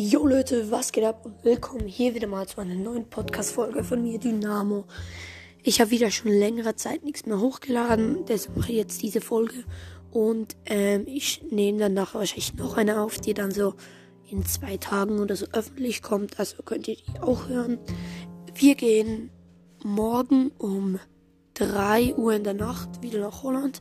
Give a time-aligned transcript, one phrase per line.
[0.00, 1.24] Jo Leute, was geht ab?
[1.24, 4.84] Und willkommen hier wieder mal zu einer neuen Podcast-Folge von mir, Dynamo.
[5.64, 9.64] Ich habe wieder schon längere Zeit nichts mehr hochgeladen, deshalb mache ich jetzt diese Folge.
[10.12, 13.74] Und ähm, ich nehme dann nachher wahrscheinlich noch eine auf, die dann so
[14.30, 17.80] in zwei Tagen oder so öffentlich kommt, also könnt ihr die auch hören.
[18.54, 19.30] Wir gehen
[19.82, 21.00] morgen um
[21.54, 23.80] 3 Uhr in der Nacht wieder nach Holland.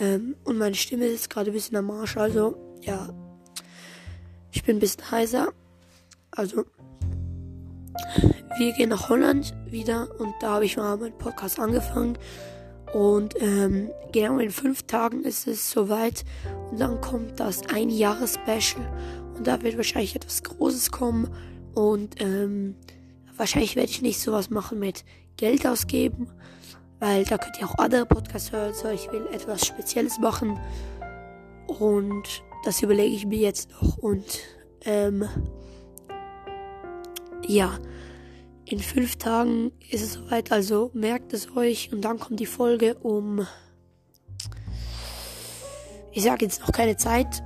[0.00, 3.08] Ähm, und meine Stimme ist gerade ein bisschen am Marsch, also ja,
[4.56, 5.52] ich bin ein bisschen heiser.
[6.30, 6.64] Also,
[8.58, 12.16] wir gehen nach Holland wieder und da habe ich mal meinen Podcast angefangen.
[12.94, 16.24] Und ähm, genau in fünf Tagen ist es soweit.
[16.70, 18.82] Und dann kommt das ein Jahres Special.
[19.36, 21.28] Und da wird wahrscheinlich etwas Großes kommen.
[21.74, 22.76] Und ähm,
[23.36, 25.04] wahrscheinlich werde ich nicht sowas machen mit
[25.36, 26.28] Geld ausgeben.
[26.98, 28.72] Weil da könnt ihr auch andere Podcasts hören.
[28.72, 30.58] So, ich will etwas Spezielles machen.
[31.66, 34.24] Und das überlege ich mir jetzt noch und
[34.84, 35.28] ähm,
[37.46, 37.78] ja,
[38.64, 42.96] in fünf Tagen ist es soweit, also merkt es euch und dann kommt die Folge
[42.96, 43.46] um,
[46.10, 47.42] ich sage jetzt noch keine Zeit,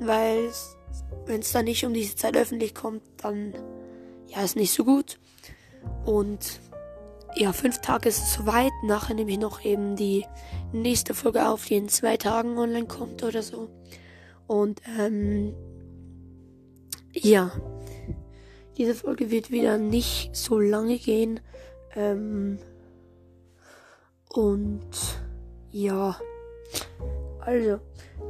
[0.00, 0.50] weil
[1.26, 3.54] wenn es dann nicht um diese Zeit öffentlich kommt, dann
[4.28, 5.18] ja, ist nicht so gut.
[6.06, 6.60] Und
[7.34, 8.72] ja, fünf Tage ist es soweit.
[8.84, 10.24] Nachher nehme ich noch eben die
[10.72, 13.68] nächste Folge auf, die in zwei Tagen online kommt oder so.
[14.50, 15.54] Und ähm,
[17.12, 17.52] ja,
[18.76, 21.38] diese Folge wird wieder nicht so lange gehen.
[21.94, 22.58] Ähm,
[24.28, 24.90] und
[25.70, 26.16] ja,
[27.38, 27.78] also,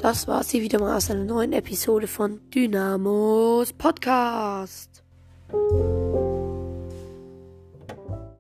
[0.01, 5.03] das war sie wieder mal aus einer neuen Episode von Dynamos Podcast.